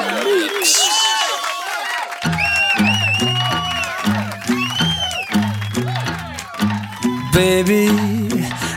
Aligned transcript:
The 0.00 0.24
mix. 0.24 1.86
Baby, 7.32 7.88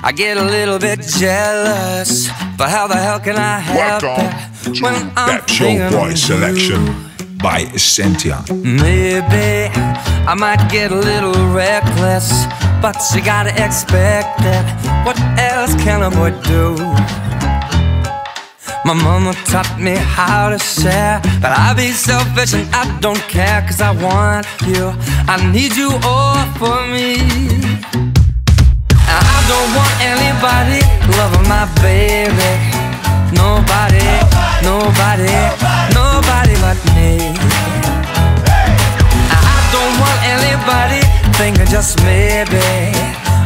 I 0.04 0.12
get 0.14 0.36
a 0.38 0.44
little 0.44 0.80
bit 0.80 1.00
jealous, 1.02 2.28
but 2.58 2.70
how 2.70 2.88
the 2.88 2.96
hell 2.96 3.20
can 3.20 3.38
I 3.38 3.60
help 3.60 4.04
it 4.04 4.82
when 4.82 4.94
I'm 5.16 5.46
Show 5.48 5.66
thinking 5.66 5.98
Boy 5.98 6.14
Selection 6.14 6.86
you? 6.86 7.38
by 7.42 7.62
Essentia. 7.74 8.44
Maybe 8.52 9.72
I 10.28 10.36
might 10.38 10.70
get 10.70 10.92
a 10.92 10.96
little 10.96 11.34
reckless, 11.54 12.46
but 12.82 12.98
you 13.16 13.24
gotta 13.24 13.52
expect 13.66 14.42
it. 14.42 14.66
What 15.06 15.18
else 15.40 15.74
can 15.76 16.04
a 16.04 16.10
boy 16.12 16.32
do? 16.44 16.76
My 18.90 18.96
mama 19.04 19.34
taught 19.46 19.78
me 19.80 19.94
how 19.94 20.50
to 20.50 20.58
share, 20.58 21.22
but 21.42 21.54
I 21.54 21.76
be 21.78 21.92
selfish 21.92 22.56
and 22.56 22.66
I 22.74 22.90
don't 23.02 23.22
care, 23.30 23.62
cause 23.62 23.82
I 23.82 23.92
want 23.94 24.48
you. 24.66 24.90
I 25.30 25.38
need 25.54 25.78
you 25.78 25.94
all 26.02 26.42
for 26.58 26.82
me. 26.90 27.22
And 29.14 29.24
I 29.30 29.40
don't 29.46 29.70
want 29.78 29.94
anybody 30.02 30.82
loving 31.22 31.46
my 31.46 31.70
baby. 31.86 32.50
Nobody, 33.30 34.10
nobody, 34.66 35.38
nobody 35.94 36.56
but 36.58 36.80
me. 36.98 37.30
And 39.30 39.44
I 39.54 39.60
don't 39.70 39.94
want 40.02 40.20
anybody 40.34 41.06
thinking 41.38 41.70
just 41.70 42.02
maybe. 42.02 42.58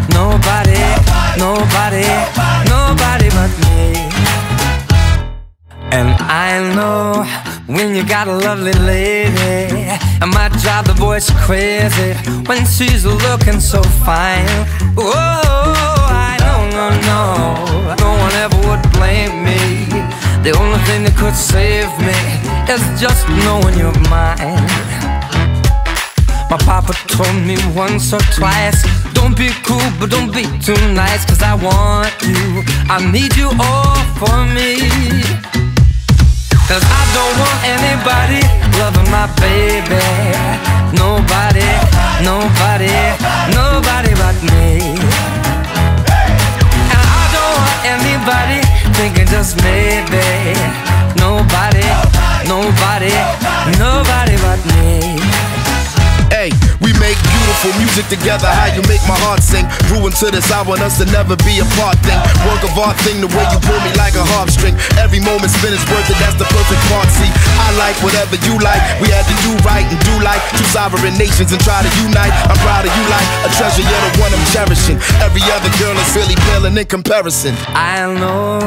Nobody, 0.07 0.79
nobody, 1.35 2.07
nobody 2.71 3.27
but 3.35 3.51
me. 3.67 4.22
And 5.93 6.09
I 6.21 6.73
know 6.73 7.23
when 7.67 7.93
you 7.93 8.03
got 8.03 8.27
a 8.27 8.35
lovely 8.35 8.73
lady, 8.73 9.85
it 10.23 10.25
might 10.25 10.51
drive 10.63 10.85
the 10.87 10.95
boys 10.97 11.29
crazy 11.45 12.17
when 12.49 12.65
she's 12.65 13.05
looking 13.05 13.59
so 13.59 13.83
fine. 14.01 14.49
Oh, 14.97 15.13
I 16.09 16.33
don't 16.41 16.69
know, 16.73 16.89
no, 17.11 17.21
no 18.01 18.09
one 18.25 18.33
ever 18.41 18.57
would 18.67 18.81
blame 18.97 19.45
me. 19.45 19.61
The 20.41 20.57
only 20.57 20.79
thing 20.89 21.03
that 21.05 21.13
could 21.15 21.35
save 21.35 21.93
me 22.01 22.17
is 22.73 22.81
just 22.99 23.29
knowing 23.45 23.77
you're 23.77 23.93
mine. 24.09 24.65
My 26.49 26.57
papa 26.65 26.93
told 27.05 27.37
me 27.45 27.55
once 27.75 28.13
or 28.13 28.21
twice 28.33 28.81
Don't 29.13 29.35
be 29.35 29.49
cool, 29.63 29.81
but 29.99 30.11
don't 30.11 30.31
be 30.31 30.43
too 30.59 30.77
nice 30.93 31.25
Cause 31.25 31.41
I 31.41 31.55
want 31.55 32.13
you, 32.21 32.61
I 32.93 32.99
need 33.11 33.35
you 33.35 33.49
all 33.59 33.97
for 34.19 34.45
me 34.53 35.63
Cause 36.67 36.81
I 36.81 37.03
don't 37.13 37.35
want 37.43 37.59
anybody 37.75 38.41
loving 38.79 39.09
my 39.11 39.27
baby. 39.37 39.99
Nobody, 40.95 41.67
nobody, 42.23 42.93
nobody 43.53 44.11
but 44.15 44.37
me. 44.49 44.95
And 46.93 47.05
I 47.19 47.23
don't 47.35 47.57
want 47.61 47.79
anybody 47.95 48.59
thinking 48.97 49.27
just 49.27 49.61
maybe. 49.61 50.55
Nobody, 51.19 51.85
nobody, 52.47 53.13
nobody 53.77 54.35
but 54.41 54.59
me 54.73 55.52
make 57.03 57.19
beautiful 57.35 57.75
music 57.83 58.07
together. 58.07 58.47
How 58.47 58.71
you 58.71 58.79
make 58.87 59.03
my 59.03 59.19
heart 59.27 59.43
sing. 59.43 59.67
Grew 59.91 60.07
into 60.07 60.31
this, 60.31 60.47
I 60.55 60.63
want 60.63 60.79
us 60.79 61.03
to 61.03 61.05
never 61.11 61.35
be 61.43 61.59
apart 61.59 61.99
thing. 62.07 62.15
Work 62.47 62.63
of 62.63 62.79
art 62.79 62.95
thing, 63.03 63.19
the 63.19 63.27
way 63.27 63.43
you 63.51 63.59
pull 63.67 63.75
me 63.83 63.91
like 63.99 64.15
a 64.15 64.23
harp 64.23 64.47
string. 64.47 64.73
Every 64.95 65.19
moment 65.19 65.51
spent 65.51 65.75
is 65.75 65.83
worth 65.91 66.07
it, 66.07 66.15
that's 66.23 66.39
the 66.39 66.47
perfect 66.47 66.79
part. 66.87 67.11
See, 67.11 67.27
I 67.59 67.75
like 67.75 67.99
whatever 67.99 68.39
you 68.47 68.55
like. 68.63 68.79
We 69.03 69.11
had 69.11 69.27
to 69.27 69.35
do 69.43 69.51
right 69.67 69.83
and 69.83 69.99
do 70.07 70.15
like 70.23 70.39
two 70.55 70.63
sovereign 70.71 71.19
nations 71.19 71.51
and 71.51 71.59
try 71.67 71.83
to 71.83 71.91
unite. 71.99 72.31
I'm 72.47 72.59
proud 72.63 72.87
of 72.87 72.91
you 72.95 73.05
like 73.11 73.27
a 73.43 73.49
treasure, 73.51 73.83
you're 73.83 74.03
the 74.07 74.23
one 74.23 74.31
I'm 74.31 74.47
cherishing. 74.55 74.97
Every 75.19 75.43
other 75.51 75.71
girl 75.83 75.95
is 75.99 76.09
really 76.15 76.39
paling 76.47 76.79
in 76.79 76.87
comparison. 76.87 77.51
I 77.75 78.07
know 78.15 78.63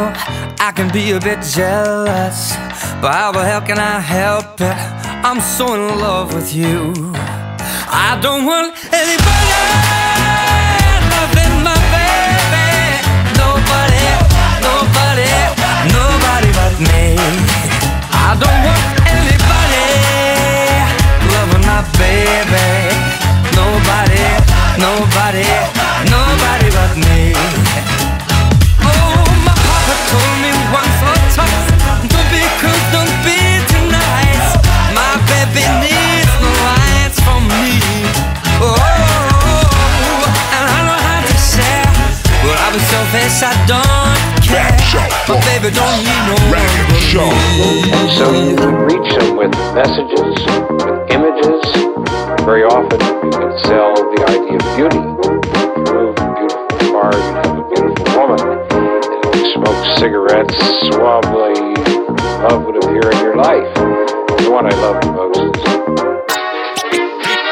I 0.60 0.76
can 0.76 0.92
be 0.92 1.16
a 1.16 1.20
bit 1.20 1.40
jealous, 1.40 2.52
but 3.00 3.16
how 3.16 3.32
the 3.32 3.40
hell 3.40 3.64
can 3.64 3.80
I 3.80 3.96
help 4.00 4.60
it? 4.60 4.76
I'm 5.24 5.40
so 5.40 5.72
in 5.72 5.98
love 6.04 6.34
with 6.36 6.54
you. 6.54 6.92
I 7.98 8.18
don't 8.20 8.44
want 8.44 8.74
anybody 8.92 9.56
loving 11.12 11.56
my 11.64 11.76
baby. 11.92 13.00
Nobody, 13.40 14.04
nobody, 14.60 15.30
nobody 15.96 16.50
but 16.58 16.76
me. 16.76 17.16
I 18.12 18.36
don't 18.36 18.60
want 18.68 18.84
anybody 19.16 19.88
loving 21.32 21.64
my 21.64 21.80
baby. 21.96 22.68
Nobody, 23.56 24.24
nobody, 24.76 25.46
nobody 26.12 26.68
but 26.76 26.92
me. 27.00 27.32
Oh, 28.84 29.24
my 29.46 29.54
papa 29.56 29.94
told 30.12 30.36
me 30.44 30.52
once 30.68 31.00
or 31.08 31.16
twice 31.34 31.75
But 42.76 42.82
I'll 42.82 42.92
selfish, 42.92 43.40
I 43.40 43.56
don't 43.64 44.44
care 44.44 44.68
Pep 44.68 44.76
Show 44.84 45.00
My 45.00 45.08
Boy 45.24 45.40
baby 45.48 45.72
don't 45.72 45.96
need 45.96 46.22
no 46.28 46.36
one 46.36 46.52
Radio 46.52 46.84
but 46.92 47.00
Show. 47.08 47.24
And 47.24 48.08
so 48.12 48.36
you 48.36 48.52
can 48.52 48.76
reach 48.84 49.16
them 49.16 49.32
with 49.40 49.48
messages, 49.72 50.36
with 50.84 51.08
images. 51.08 51.64
Very 52.44 52.68
often 52.68 53.00
you 53.00 53.32
can 53.32 53.56
sell 53.64 53.96
the 53.96 54.20
idea 54.28 54.60
of 54.60 54.68
beauty. 54.76 55.00
You 55.00 55.88
drove 55.88 56.20
a 56.20 56.28
beautiful 56.36 56.76
car, 56.92 57.16
you 57.16 57.32
have 57.40 57.56
a 57.56 57.64
beautiful 57.64 58.12
woman. 58.12 58.44
You 58.44 59.56
smoke 59.56 59.80
cigarettes, 59.96 60.52
suavely, 60.84 61.56
love 62.44 62.60
would 62.60 62.76
appear 62.76 63.08
in 63.08 63.18
your 63.24 63.36
life. 63.40 63.72
The 64.44 64.52
one 64.52 64.68
I 64.68 64.76
love 64.84 65.00
the 65.00 65.16
most 65.16 65.40
is 65.40 65.64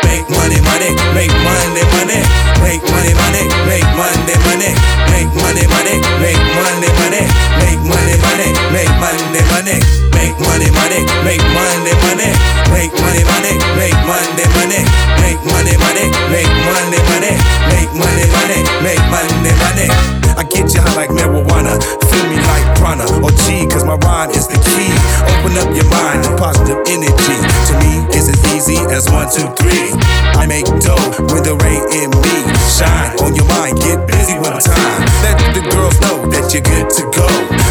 Make 0.04 0.28
money, 0.36 0.60
money, 0.60 0.92
make 1.16 1.32
money, 1.32 1.80
money, 1.96 2.20
make 2.60 2.84
money, 2.92 3.12
money, 3.16 3.44
make 3.64 3.88
money, 3.96 4.23
money, 4.54 4.70
make 5.10 5.30
money, 5.42 5.66
money, 5.66 5.98
make 6.22 6.38
money, 6.54 6.86
money, 6.94 7.22
make 7.58 7.80
money, 7.90 8.14
money, 8.22 8.48
make 8.70 8.94
money, 9.02 9.42
money, 9.50 9.78
make 10.14 10.38
money, 10.38 10.70
money, 10.70 11.02
make 11.26 11.42
money, 11.50 11.90
money, 11.98 12.30
make 12.70 12.94
money, 12.94 13.24
money, 13.26 13.50
make 13.66 13.98
money, 14.14 14.30
money, 14.54 14.84
make 15.18 15.42
money, 15.42 15.74
money, 15.82 16.06
make 16.30 16.54
money, 16.70 16.98
money, 17.02 17.34
make 17.66 17.90
money, 17.98 18.26
money, 18.30 18.62
make 18.82 19.02
money, 19.10 19.52
money. 19.58 20.23
I 20.36 20.42
get 20.44 20.72
you 20.74 20.80
high 20.82 20.94
like 21.06 21.10
marijuana, 21.10 21.78
feel 22.10 22.24
me 22.30 22.36
like 22.50 22.66
prana 22.78 23.06
or 23.22 23.30
G, 23.46 23.66
cause 23.70 23.84
my 23.84 23.96
rhyme 24.02 24.30
is 24.30 24.46
the 24.48 24.58
key. 24.58 24.90
Open 25.30 25.54
up 25.58 25.70
your 25.74 25.86
mind 25.90 26.26
and 26.26 26.36
positive 26.38 26.78
energy. 26.90 27.36
To 27.70 27.72
me, 27.82 28.02
it's 28.14 28.28
as 28.28 28.40
easy 28.54 28.78
as 28.90 29.06
one, 29.10 29.30
two, 29.30 29.46
three. 29.58 29.90
I 30.38 30.46
make 30.46 30.66
dough 30.82 30.98
with 31.30 31.46
the 31.46 31.54
rain 31.62 31.82
in 31.94 32.10
me. 32.10 32.36
Shine 32.66 33.14
on 33.22 33.34
your 33.38 33.46
mind, 33.46 33.78
get 33.78 34.02
busy 34.10 34.34
one 34.38 34.58
time. 34.58 35.00
Let 35.22 35.38
the 35.54 35.62
girls 35.70 35.96
know 36.02 36.26
that 36.34 36.50
you're 36.50 36.66
good 36.66 36.90
to 36.90 37.02
go. 37.14 37.26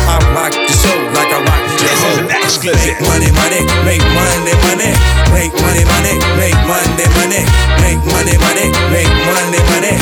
I 0.07 0.15
rock 0.31 0.53
the 0.55 0.73
show 0.73 0.95
like 1.15 1.31
I 1.31 1.39
rock 1.43 1.61
the 1.67 1.75
This 1.83 2.01
exclusive. 2.31 2.95
Make 2.95 3.03
money, 3.11 3.29
money, 3.35 3.61
make 3.83 4.03
money, 4.15 4.53
money, 4.63 4.91
make 5.35 5.53
money, 5.59 5.83
money, 5.83 6.15
make 6.39 6.55
money, 6.63 7.05
money, 7.19 7.41
make 7.83 7.99
money, 8.07 8.35
money, 8.39 8.67
make 8.91 9.11
money, 9.27 9.59
money, 9.67 9.95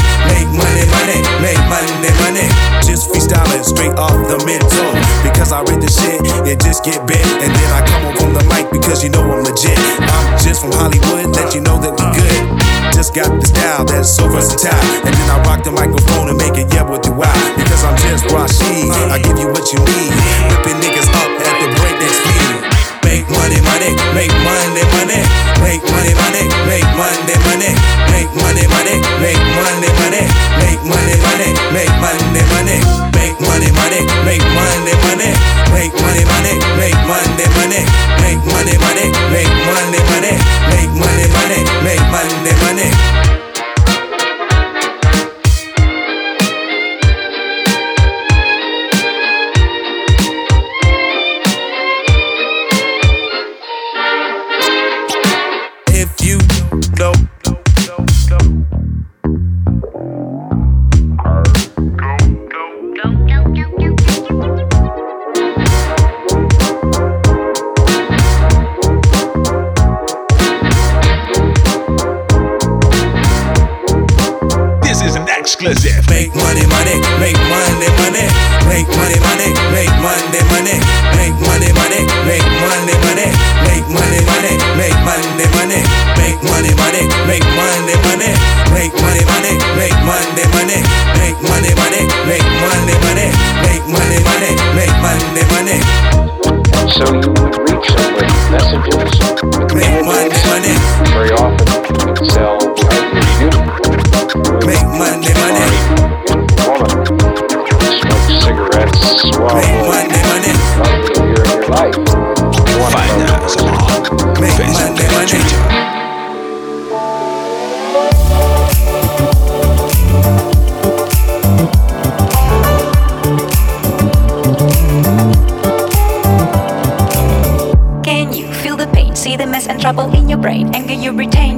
I 5.62 5.64
read 5.70 5.78
the 5.78 5.94
shit, 5.94 6.18
it 6.26 6.58
just 6.58 6.82
get 6.82 7.06
bent. 7.06 7.22
And 7.22 7.54
then 7.54 7.70
I 7.70 7.86
come 7.86 8.02
up 8.10 8.18
from 8.18 8.34
the 8.34 8.42
mic 8.50 8.74
because 8.74 9.06
you 9.06 9.14
know 9.14 9.22
I'm 9.22 9.46
legit. 9.46 9.78
I'm 10.02 10.34
just 10.42 10.66
from 10.66 10.74
Hollywood, 10.74 11.38
let 11.38 11.54
you 11.54 11.62
know 11.62 11.78
that 11.78 11.94
we 11.94 12.02
good. 12.18 12.42
Just 12.98 13.14
got 13.14 13.30
the 13.30 13.46
style 13.46 13.86
that's 13.86 14.10
so 14.10 14.26
versatile. 14.26 14.74
And 15.06 15.14
then 15.14 15.28
I 15.30 15.38
rock 15.46 15.62
the 15.62 15.70
microphone 15.70 16.34
and 16.34 16.38
make 16.42 16.58
it 16.58 16.74
yeah 16.74 16.82
with 16.82 17.06
the 17.06 17.14
wow. 17.14 17.30
Because 17.54 17.86
I'm 17.86 17.94
just 18.02 18.26
Rashid. 18.34 18.90
I 19.14 19.22
give 19.22 19.38
you 19.38 19.54
what 19.54 19.70
you 19.70 19.78
need. 19.86 20.10
Whipping 20.50 20.82
niggas 20.82 21.14
up 21.14 21.30
at 21.30 21.56
the 21.62 21.70
breakneck 21.78 22.10
speed. 22.10 22.58
Make 23.06 23.30
money, 23.30 23.62
money, 23.62 23.94
make 24.18 24.34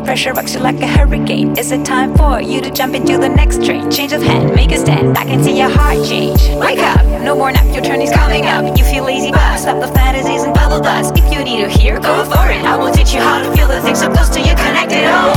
pressure 0.03 0.33
rocks 0.33 0.53
you 0.53 0.59
like 0.59 0.79
a 0.81 0.87
hurricane. 0.87 1.57
Is 1.57 1.71
it 1.71 1.85
time 1.85 2.15
for 2.15 2.41
you 2.41 2.61
to 2.61 2.69
jump 2.69 2.93
into 2.93 3.17
the 3.17 3.29
next 3.29 3.63
train? 3.63 3.89
Change 3.89 4.13
of 4.13 4.21
hand, 4.21 4.53
make 4.55 4.71
a 4.71 4.77
stand. 4.77 5.17
I 5.17 5.23
can 5.25 5.43
see 5.43 5.57
your 5.57 5.69
heart 5.69 6.05
change. 6.05 6.41
Wake 6.59 6.79
up, 6.79 7.03
no 7.23 7.35
more 7.35 7.51
nap, 7.51 7.65
your 7.73 7.83
turn 7.83 8.01
is 8.01 8.11
coming 8.11 8.45
up. 8.45 8.77
You 8.77 8.83
feel 8.83 9.05
lazy, 9.05 9.31
but 9.31 9.57
stop 9.57 9.79
the 9.81 9.87
fantasies 9.87 10.43
and 10.43 10.53
bubble 10.53 10.81
dust. 10.81 11.17
If 11.17 11.31
you 11.31 11.43
need 11.43 11.61
to 11.63 11.69
hear, 11.69 11.99
go 11.99 12.25
for 12.25 12.49
it. 12.51 12.63
I 12.65 12.75
will 12.77 12.91
teach 12.91 13.13
you 13.13 13.21
how 13.21 13.41
to 13.41 13.55
feel 13.55 13.67
the 13.67 13.81
things 13.81 13.99
so 13.99 14.11
close 14.11 14.29
to 14.29 14.39
you, 14.39 14.53
connected 14.55 15.05
oh. 15.05 15.33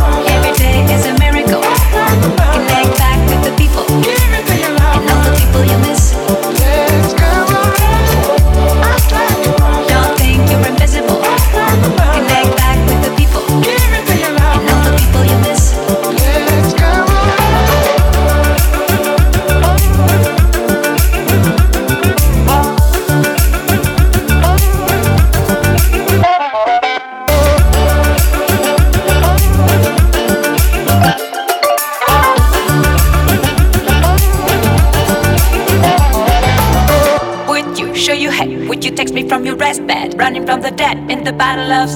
all. 0.00 0.26
Every 0.26 0.35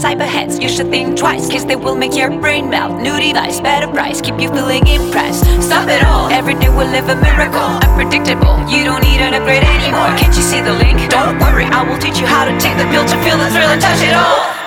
cyberheads. 0.01 0.61
You 0.61 0.69
should 0.69 0.89
think 0.89 1.19
twice, 1.19 1.51
cause 1.51 1.67
they 1.67 1.77
will 1.77 1.95
make 1.95 2.17
your 2.17 2.31
brain 2.41 2.71
melt. 2.71 3.01
New 3.03 3.21
device, 3.21 3.61
better 3.61 3.87
price, 3.87 4.21
keep 4.21 4.41
you 4.41 4.49
feeling 4.49 4.87
impressed. 4.87 5.45
Stop 5.61 5.89
it 5.89 6.03
all, 6.05 6.29
every 6.31 6.55
day 6.55 6.71
will 6.71 6.89
live 6.89 7.09
a 7.09 7.17
miracle. 7.21 7.71
Unpredictable, 7.85 8.57
you 8.73 8.85
don't 8.85 9.03
need 9.03 9.21
an 9.21 9.35
upgrade 9.35 9.63
anymore. 9.63 10.09
Can't 10.17 10.35
you 10.35 10.43
see 10.43 10.61
the 10.61 10.73
link? 10.73 10.99
Don't 11.11 11.39
worry, 11.39 11.65
I 11.65 11.85
will 11.85 11.99
teach 11.99 12.19
you 12.19 12.27
how 12.27 12.45
to 12.45 12.53
take 12.59 12.77
the 12.79 12.89
pill 12.89 13.05
to 13.05 13.17
feel 13.23 13.37
the 13.37 13.51
thrill 13.53 13.69
and 13.69 13.81
touch 13.81 14.01
it 14.01 14.15
all. 14.15 14.60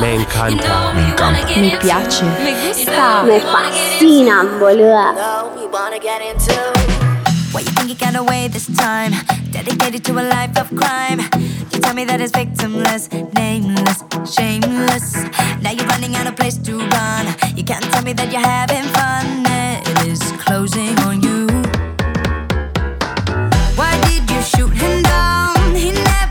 Me 0.00 0.16
encanta. 0.16 0.92
Me 0.94 1.02
encanta. 1.10 1.60
Me 1.60 1.70
piace. 1.78 2.22
Me 3.26 3.40
fascina, 3.40 4.44
boluda. 4.58 5.14
What 7.52 7.64
you 7.64 7.72
think 7.72 7.88
you 7.90 7.94
got 7.94 8.16
away 8.16 8.48
this 8.48 8.66
time? 8.76 9.12
Dedicated 9.50 10.04
to 10.04 10.12
a 10.12 10.22
life 10.22 10.56
of 10.58 10.74
crime. 10.74 11.20
You 11.70 11.80
tell 11.80 11.94
me 11.94 12.04
that 12.06 12.20
it's 12.20 12.32
victimless, 12.32 13.08
nameless, 13.34 14.02
shameless. 14.34 15.14
Now 15.62 15.70
you're 15.72 15.86
running 15.86 16.14
out 16.16 16.26
of 16.26 16.36
place 16.36 16.56
to 16.58 16.78
run. 16.78 17.26
You 17.56 17.64
can't 17.64 17.84
tell 17.92 18.02
me 18.02 18.12
that 18.14 18.32
you're 18.32 18.40
having 18.40 18.84
fun. 18.96 19.44
It 19.84 20.06
is 20.06 20.20
closing 20.42 20.98
on 21.00 21.22
you. 21.22 21.46
Why 23.76 23.92
did 24.08 24.28
you 24.30 24.40
shoot 24.42 24.72
him 24.72 25.02
down? 25.02 25.74
He 25.74 25.92
never 25.92 26.21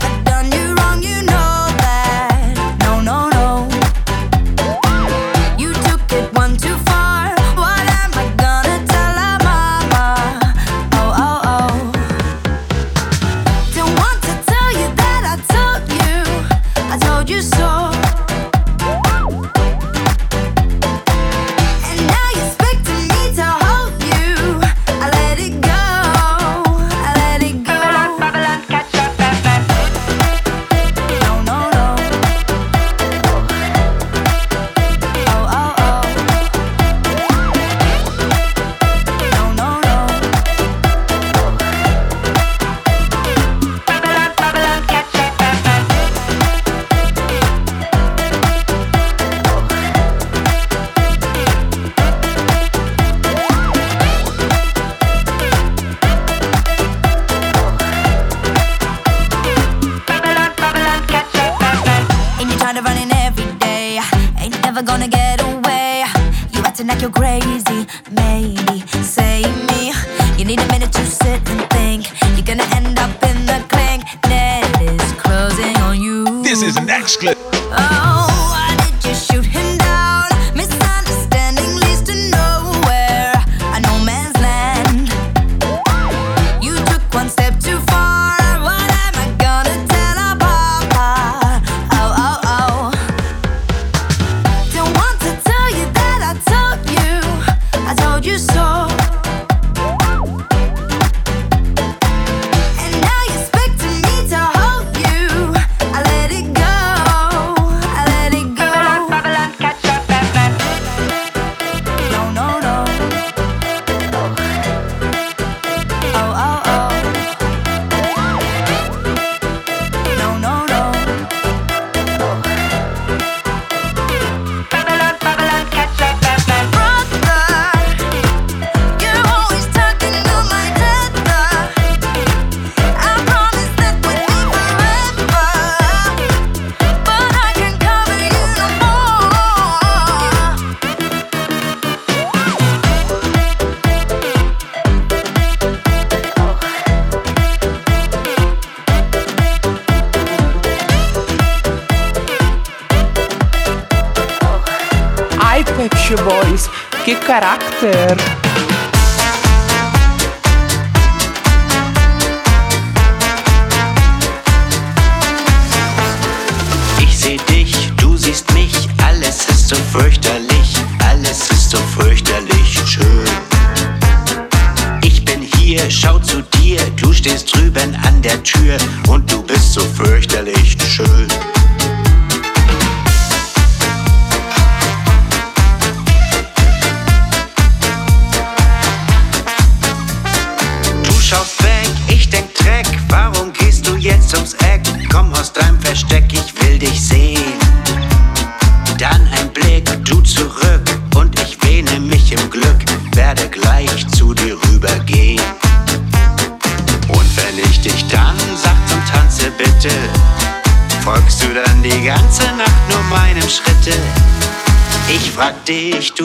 you're 67.02 67.10
crazy 67.10 67.61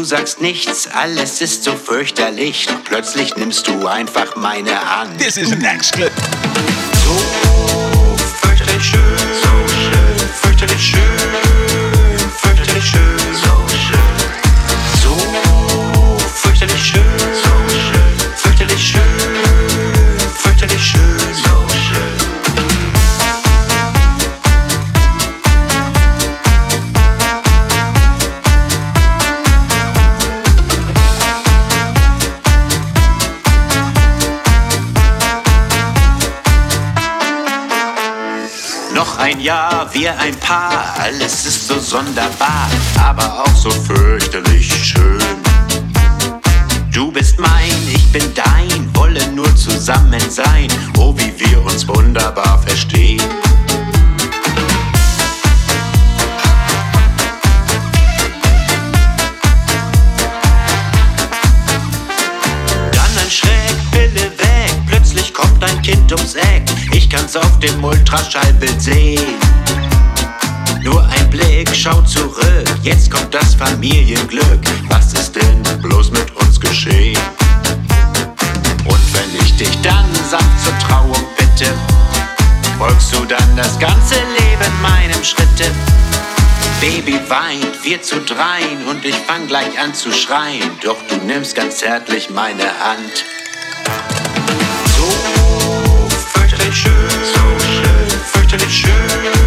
sagst 0.07 0.39
nichts, 0.39 0.87
alles 0.87 1.41
ist 1.41 1.65
so 1.65 1.75
fürchterlich, 1.75 2.65
doch 2.67 2.81
plötzlich 2.85 3.35
nimmst 3.35 3.67
du 3.67 3.87
einfach 3.87 4.37
meine 4.37 4.71
Hand. 4.71 5.17
This 5.17 5.35
is 5.35 5.51
an 5.51 5.61
exclusive. 5.65 6.11
So 7.03 8.15
fürchterlich 8.41 8.85
schön, 8.85 9.17
so 9.43 9.49
schön, 9.67 10.29
fürchterlich 10.41 10.81
schön, 10.81 11.46
wir 39.93 40.17
ein 40.19 40.35
Paar, 40.39 40.95
alles 40.99 41.45
ist 41.45 41.67
so 41.67 41.79
sonderbar, 41.79 42.69
aber 42.99 43.43
auch 43.43 43.55
so 43.55 43.69
fürchterlich 43.69 44.73
schön. 44.73 45.21
Du 46.91 47.11
bist 47.11 47.39
mein, 47.39 47.71
ich 47.93 48.11
bin 48.11 48.23
dein, 48.33 48.95
wollen 48.95 49.35
nur 49.35 49.55
zusammen 49.55 50.21
sein, 50.29 50.67
oh 50.97 51.13
wie 51.17 51.33
wir 51.39 51.63
uns 51.63 51.87
wunderbar 51.87 52.61
verstehen. 52.65 53.21
Dann 62.91 63.17
ein 63.23 63.29
Schreck, 63.29 63.75
Pille 63.91 64.31
weg, 64.37 64.71
plötzlich 64.87 65.33
kommt 65.33 65.63
ein 65.63 65.81
Kind 65.81 66.11
ums 66.11 66.33
Eck, 66.35 66.56
auf 67.37 67.59
dem 67.59 67.83
Ultraschallbild 67.83 68.81
sehen. 68.81 69.35
Nur 70.81 71.03
ein 71.03 71.29
Blick, 71.29 71.69
schau 71.73 72.01
zurück, 72.03 72.65
jetzt 72.83 73.11
kommt 73.11 73.33
das 73.33 73.55
Familienglück. 73.55 74.61
Was 74.89 75.13
ist 75.13 75.35
denn 75.35 75.63
bloß 75.81 76.11
mit 76.11 76.35
uns 76.35 76.59
geschehen? 76.59 77.17
Und 78.85 79.13
wenn 79.13 79.41
ich 79.41 79.55
dich 79.57 79.81
dann 79.81 80.05
sanft 80.29 80.63
zur 80.63 80.77
Trauung 80.79 81.25
bitte, 81.37 81.71
folgst 82.77 83.13
du 83.13 83.25
dann 83.25 83.55
das 83.55 83.77
ganze 83.79 84.15
Leben 84.15 84.81
meinem 84.81 85.23
Schritte. 85.23 85.71
Baby 86.79 87.19
weint, 87.27 87.83
wir 87.83 88.01
zu 88.01 88.19
dreien 88.21 88.85
und 88.89 89.03
ich 89.03 89.15
fang 89.15 89.47
gleich 89.47 89.79
an 89.79 89.93
zu 89.93 90.11
schreien, 90.11 90.71
doch 90.83 90.97
du 91.09 91.17
nimmst 91.25 91.55
ganz 91.55 91.77
zärtlich 91.77 92.29
meine 92.29 92.63
Hand. 92.63 93.25
Schön, 96.77 97.09
so 97.23 97.65
schön, 97.65 98.19
fürchterlich 98.33 98.73
schön, 98.73 99.46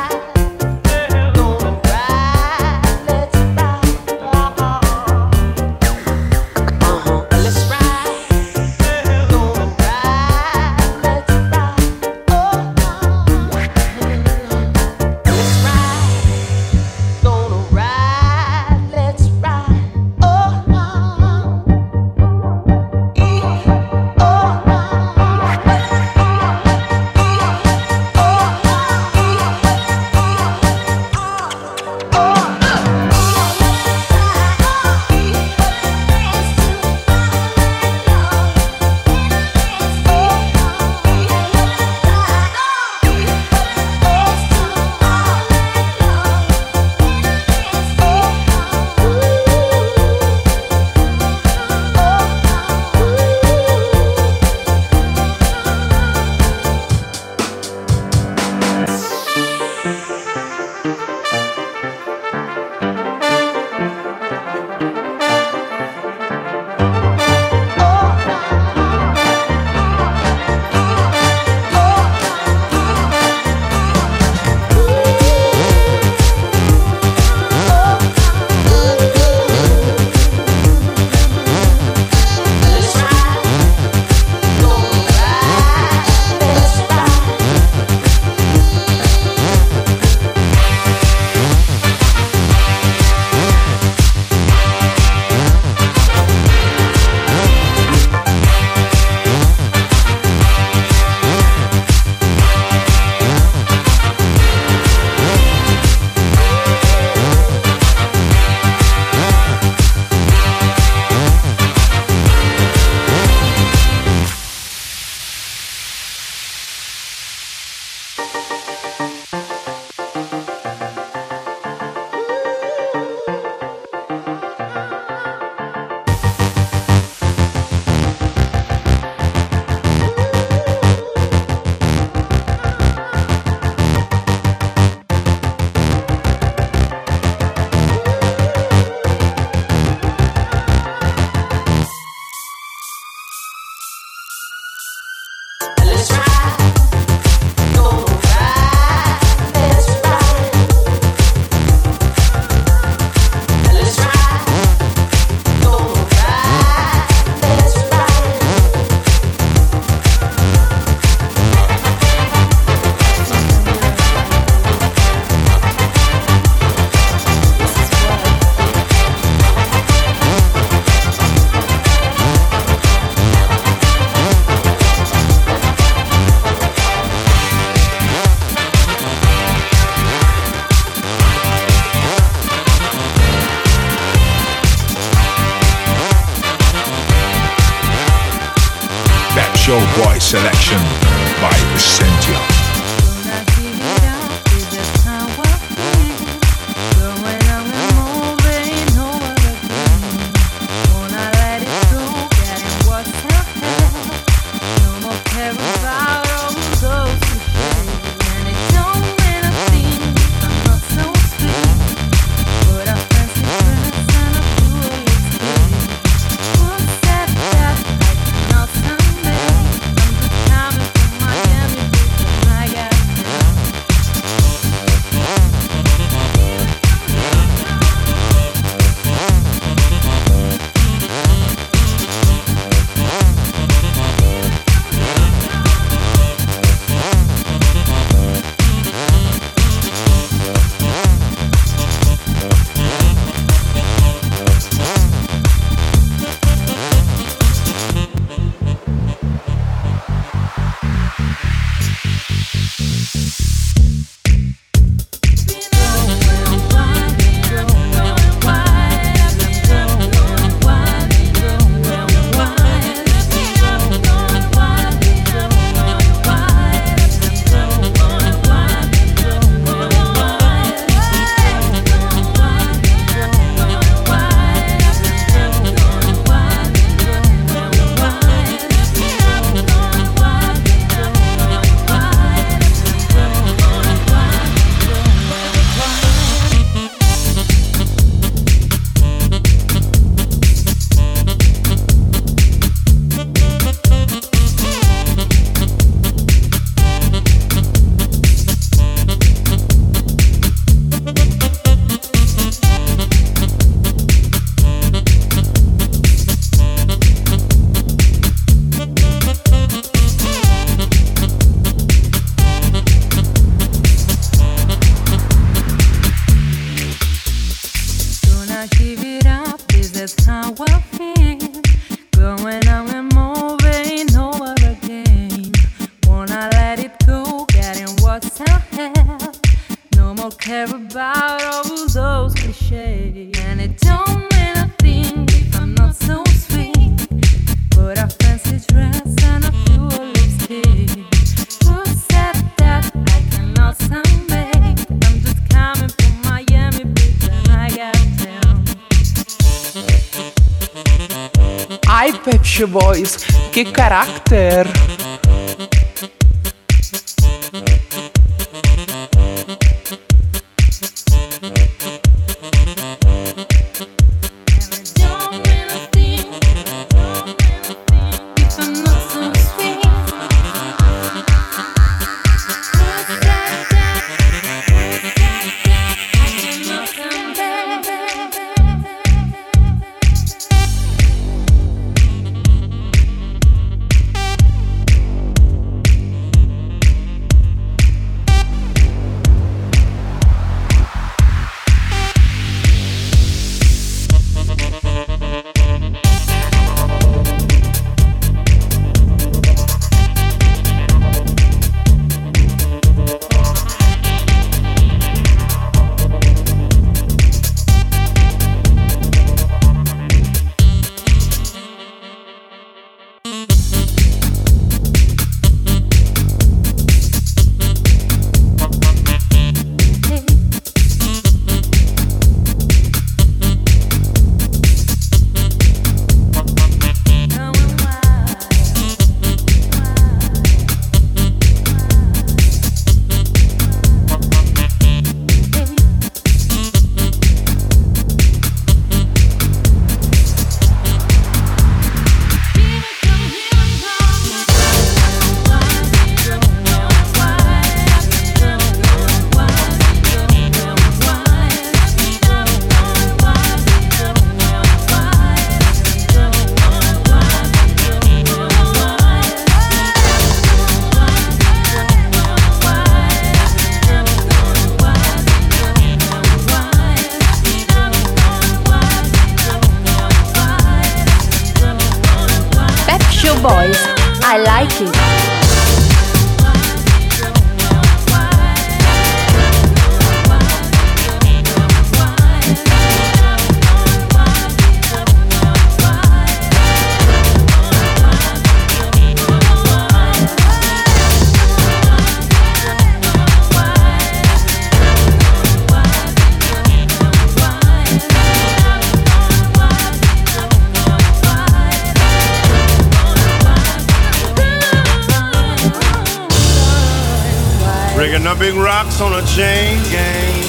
rocks 508.83 508.99
on 508.99 509.13
a 509.13 509.21
chain 509.27 509.77
gang. 509.91 510.41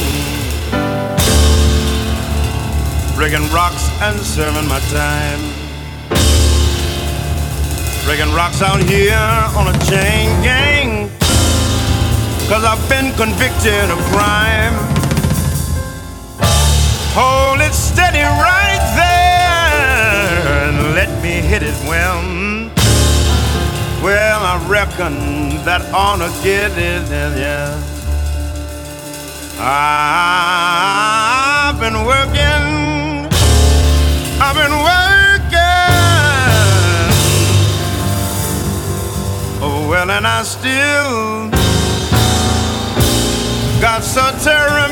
Breaking 3.14 3.46
rocks 3.52 3.90
and 4.00 4.18
serving 4.20 4.66
my 4.68 4.80
time. 4.88 5.42
Breaking 8.06 8.32
rocks 8.34 8.62
out 8.62 8.80
here 8.82 9.28
on 9.54 9.68
a 9.68 9.78
chain 9.84 10.30
gang. 10.42 11.10
Cause 12.48 12.64
I've 12.64 12.82
been 12.88 13.12
convicted 13.16 13.90
of 13.90 13.98
crime. 14.14 14.76
Hold 17.12 17.60
it 17.60 17.74
steady 17.74 18.22
right 18.22 18.84
there 18.96 20.68
and 20.68 20.94
let 20.94 21.22
me 21.22 21.32
hit 21.32 21.62
it 21.62 21.76
well. 21.86 22.22
Well, 24.02 24.40
I 24.42 24.66
reckon 24.68 25.62
that 25.66 25.82
ought 25.92 26.16
to 26.16 26.30
get 26.42 26.70
it, 26.78 27.10
yeah. 27.38 28.01
I've 29.64 30.58
been 31.78 32.04
working, 32.04 33.30
I've 34.42 34.56
been 34.56 34.72
working. 34.72 35.60
Oh, 39.62 39.86
well, 39.88 40.10
and 40.10 40.26
I 40.26 40.42
still 40.42 41.48
got 43.80 44.02
so 44.02 44.32
terrible. 44.42 44.91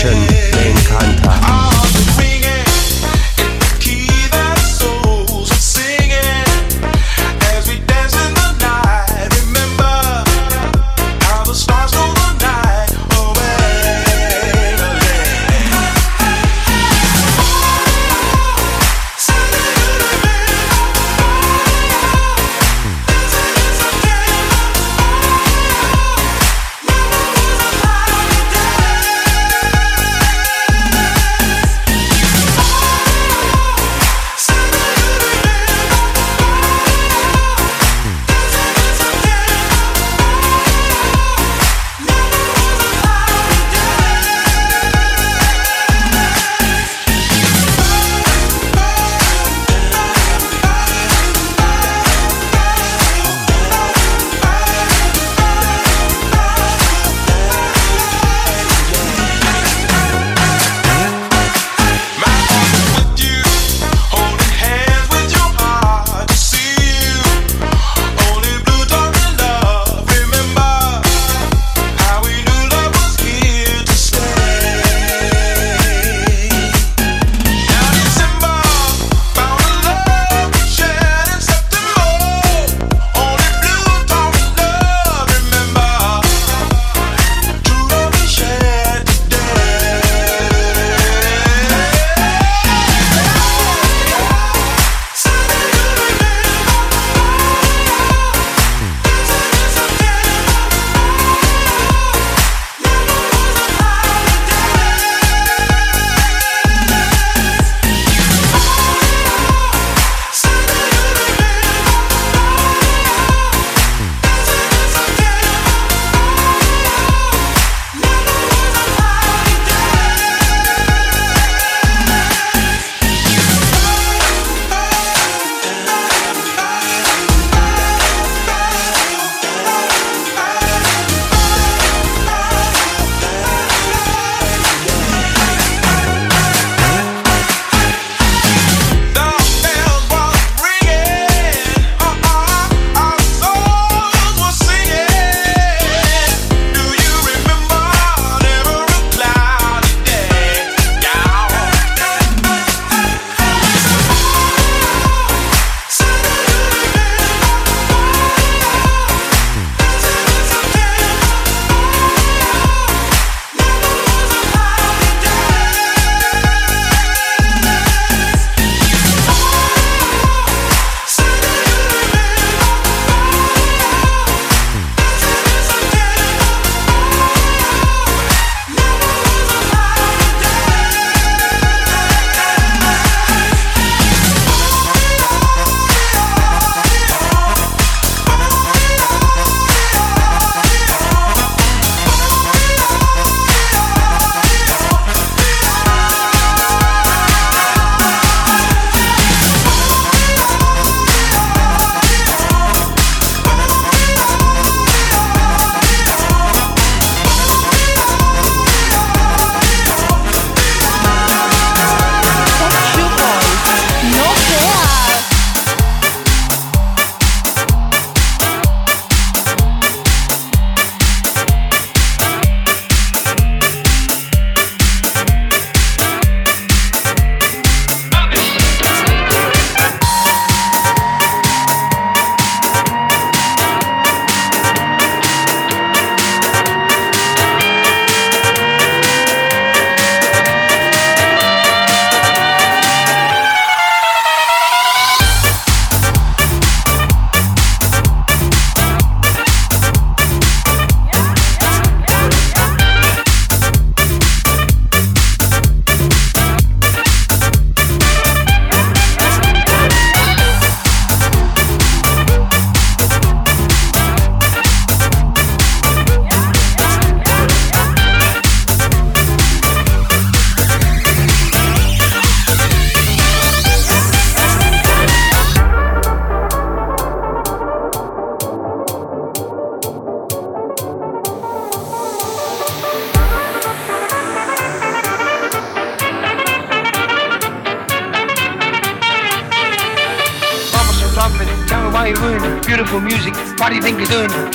Session, 0.00 0.39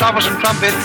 trumpet. 0.06 0.14
I 0.14 0.14
wish 0.14 0.85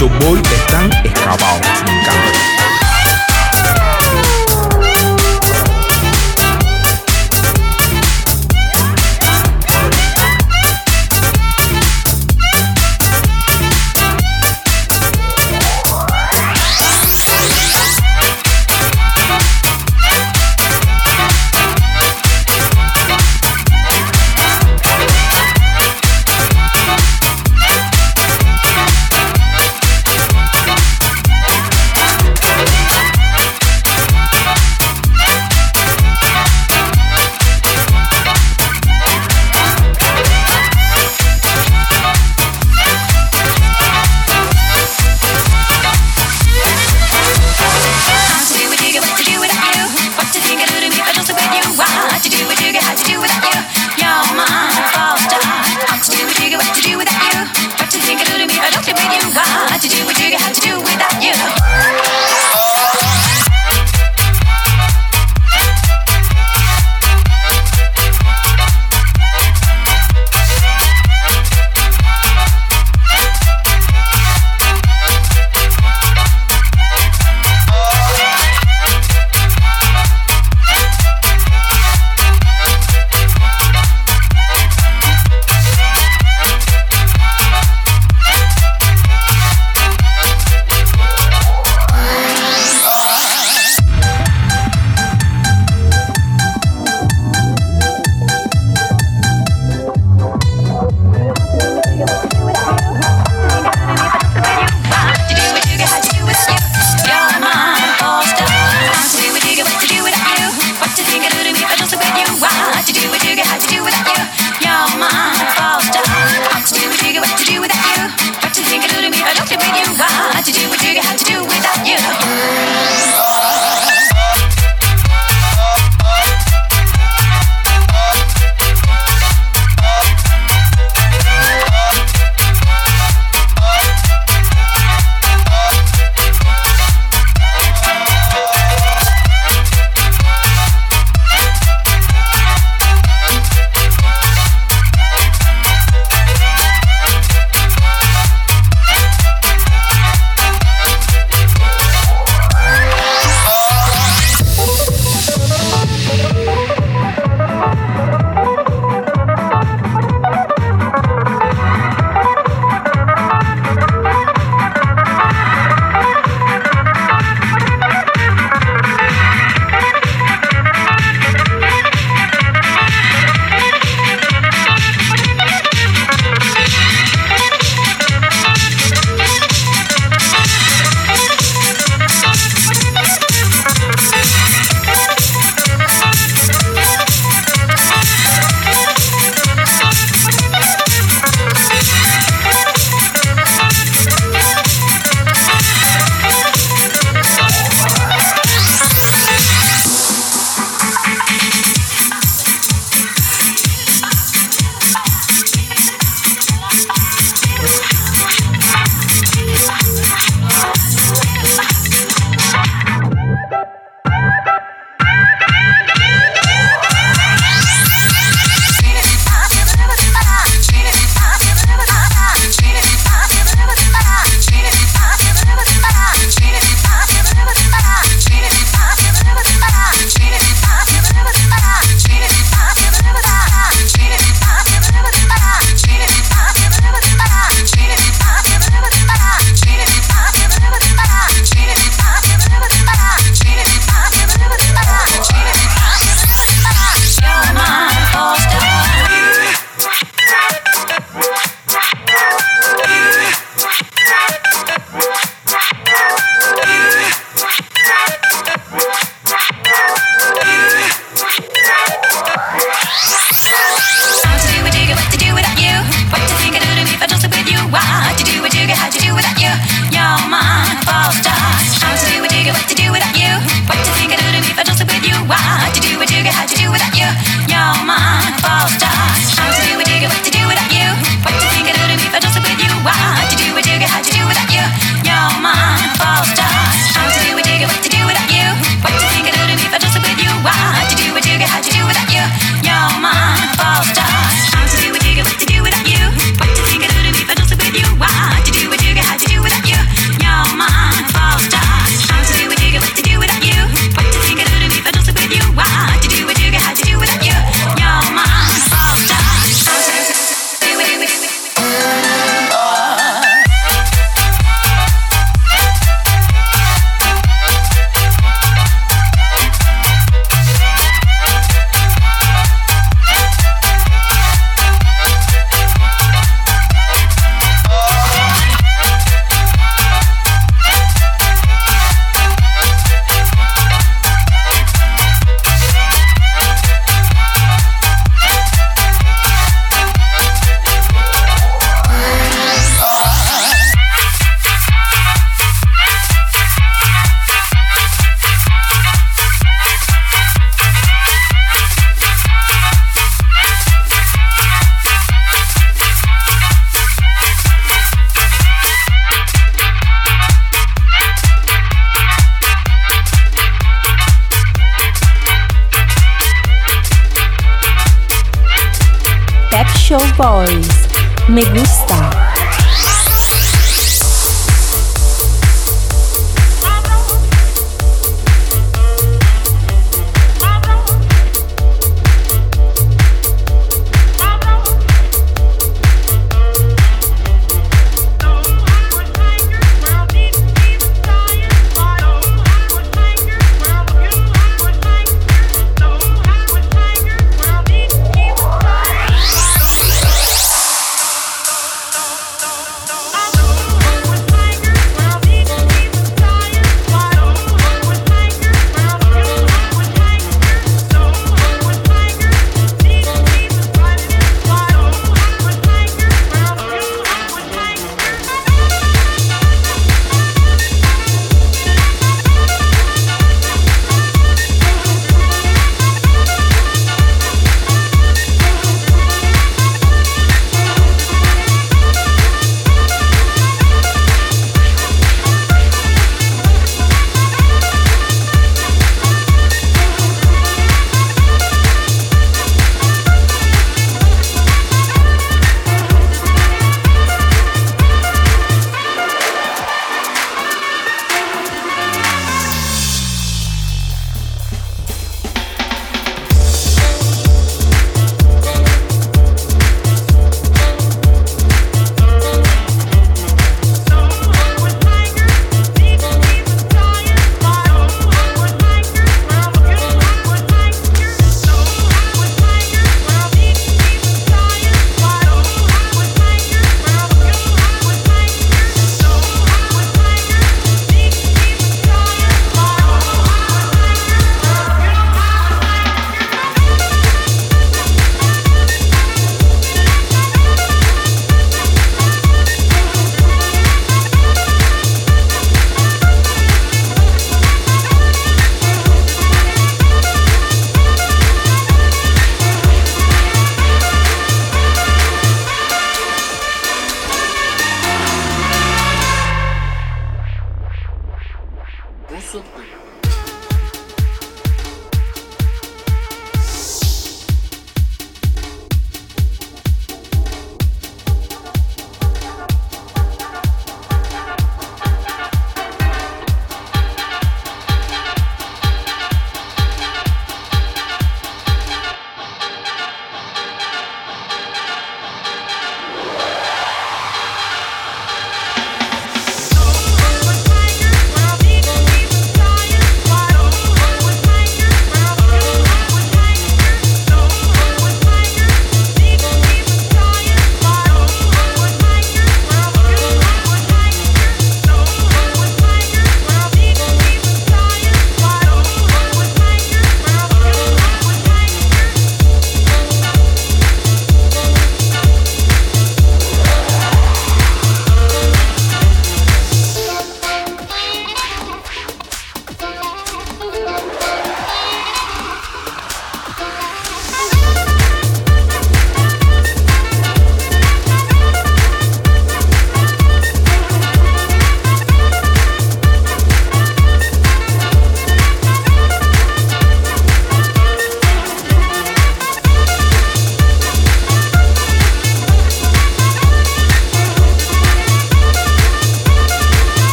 muchos 0.00 0.18
boys 0.24 0.42
están 0.52 0.90
excavados. 1.04 1.89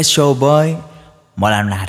Petro 0.00 0.34
Boy, 0.34 0.74
một 1.36 1.50
lần 1.50 1.68
là 1.68 1.86